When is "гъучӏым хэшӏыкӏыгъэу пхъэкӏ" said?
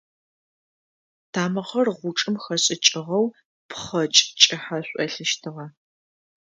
1.99-4.19